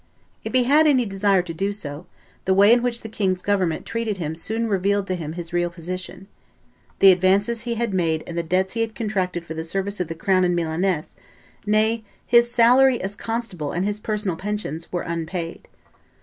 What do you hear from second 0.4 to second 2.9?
If he had any desire to do so, the way in